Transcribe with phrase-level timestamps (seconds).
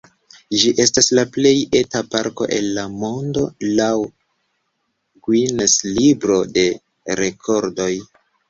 [0.59, 3.45] Ĝi estas la plej eta parko el la mondo,
[3.81, 3.91] laŭ
[5.29, 6.69] Guinness-libro de
[7.25, 7.93] rekordoj.